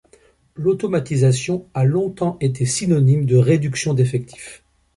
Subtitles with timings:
[0.55, 4.63] L’automatisation a longtemps été synonyme de réduction d’effectifs.